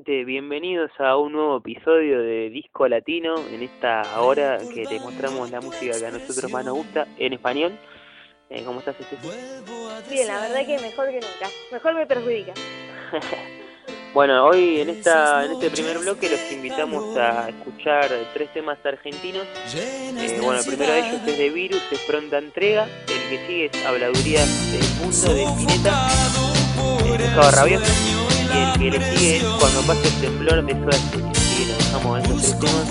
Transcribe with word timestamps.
Gente, 0.00 0.24
bienvenidos 0.24 0.90
a 0.98 1.18
un 1.18 1.32
nuevo 1.32 1.58
episodio 1.58 2.22
de 2.22 2.48
Disco 2.48 2.88
Latino. 2.88 3.34
En 3.52 3.62
esta 3.62 4.00
hora 4.18 4.56
que 4.72 4.86
te 4.86 4.98
mostramos 4.98 5.50
la 5.50 5.60
música 5.60 5.98
que 5.98 6.06
a 6.06 6.10
nosotros 6.10 6.50
más 6.50 6.64
nos 6.64 6.74
gusta 6.74 7.06
en 7.18 7.34
español. 7.34 7.78
Eh, 8.48 8.62
¿Cómo 8.64 8.78
estás, 8.78 8.98
Estefi? 8.98 9.28
Bien, 10.08 10.26
la 10.26 10.40
verdad 10.40 10.64
que 10.64 10.78
mejor 10.78 11.08
que 11.08 11.20
nunca. 11.20 11.50
Mejor 11.70 11.94
me 11.94 12.06
perjudica. 12.06 12.54
Bueno, 14.12 14.44
hoy 14.44 14.80
en 14.80 14.90
esta 14.90 15.44
en 15.44 15.52
este 15.52 15.70
primer 15.70 15.96
bloque 15.98 16.28
los 16.28 16.50
invitamos 16.50 17.16
a 17.16 17.48
escuchar 17.48 18.10
tres 18.34 18.52
temas 18.52 18.76
argentinos. 18.84 19.44
Eh, 19.76 20.40
bueno, 20.42 20.58
el 20.58 20.66
primero 20.66 20.92
de 20.92 20.98
ellos 20.98 21.20
es 21.28 21.38
de 21.38 21.50
Virus, 21.50 21.82
es 21.92 22.00
pronta 22.00 22.38
entrega. 22.38 22.88
El 23.06 23.28
que 23.28 23.46
sigue 23.46 23.64
es 23.66 23.86
Habladurías 23.86 24.72
del 24.72 24.82
Mundo 24.98 25.32
de 25.32 25.44
Spinetta, 25.44 26.08
eh, 27.06 27.52
Rabioso. 27.54 28.19
El 28.60 28.72
que 28.78 28.90
le 28.90 29.18
sigue 29.18 29.36
es 29.38 29.42
Cuando 29.42 29.80
pase 29.82 30.08
el 30.08 30.14
temblor 30.20 30.66
de 30.66 30.72
Soda 30.74 30.92
Stereo. 30.92 31.30
Así 31.30 31.56
que 31.56 31.66
nos 31.66 31.78
dejamos 31.78 32.22
tres 32.22 32.60
temas. 32.60 32.86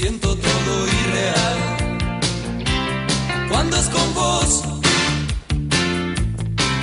Siento 0.00 0.28
todo 0.28 0.86
irreal 0.86 1.58
cuando 3.50 3.76
es 3.76 3.88
con 3.88 4.14
vos. 4.14 4.62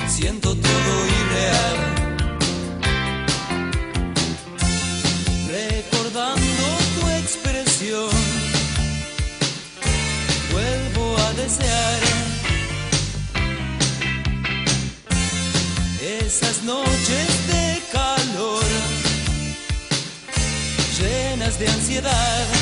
Siento 0.06 0.54
todo 0.54 0.92
irreal. 1.18 1.76
recordando 5.48 6.64
tu 7.00 7.08
expresión, 7.08 8.10
vuelvo 10.52 11.16
a 11.16 11.32
desear 11.40 12.00
esas 16.02 16.62
noches 16.64 17.46
de 17.48 17.80
calor, 17.92 18.64
llenas 20.98 21.58
de 21.58 21.66
ansiedad. 21.66 22.55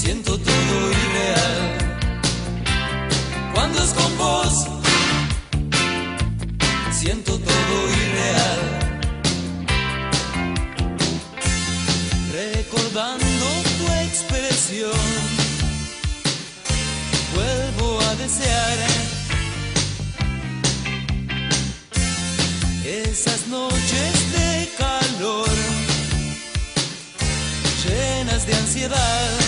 Siento 0.00 0.38
todo 0.38 0.90
irreal 0.92 1.78
cuando 3.52 3.82
es 3.82 3.90
con 3.90 4.16
vos. 4.16 4.66
Siento 6.92 7.36
todo 7.36 7.74
irreal. 8.02 8.60
Recordando 12.32 13.46
tu 13.78 13.92
expresión 14.06 14.92
vuelvo 17.34 18.00
a 18.00 18.14
desear 18.14 18.78
esas 22.84 23.48
noches 23.48 24.32
de 24.32 24.68
calor 24.78 25.48
llenas 27.84 28.46
de 28.46 28.54
ansiedad 28.54 29.47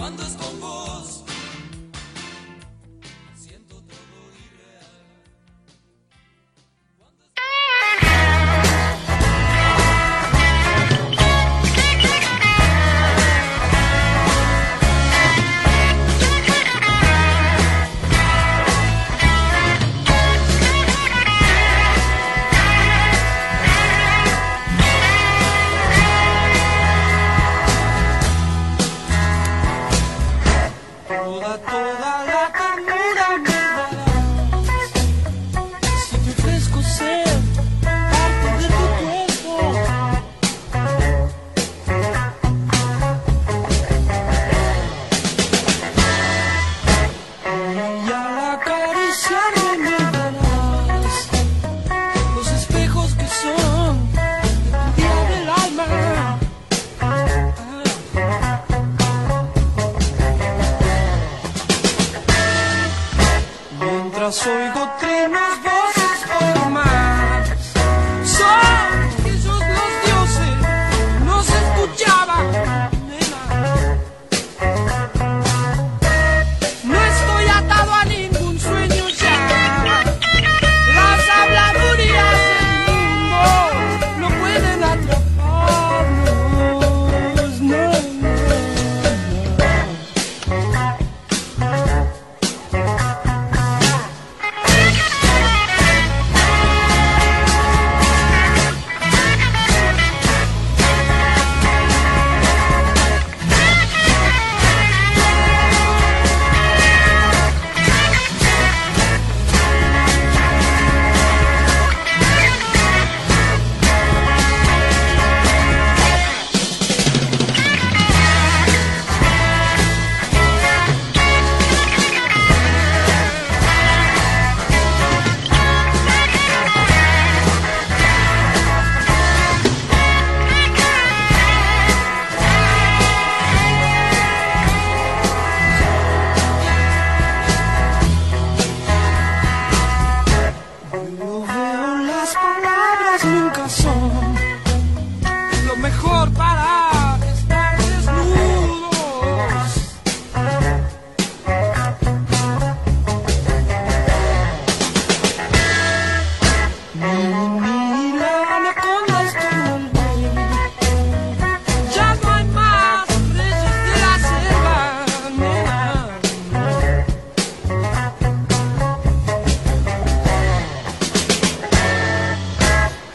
Cuando 0.00 0.22
es 0.22 0.32
con 0.32 0.58
vos, 0.60 1.19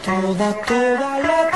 Toda, 0.06 0.52
toda 0.62 1.18
la 1.18 1.55